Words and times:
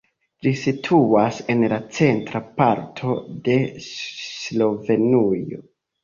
Ĝi 0.45 0.51
situas 0.59 1.41
en 1.53 1.59
la 1.73 1.77
centra 1.97 2.41
parto 2.61 3.13
de 3.49 3.57
Slovenujo. 3.89 5.61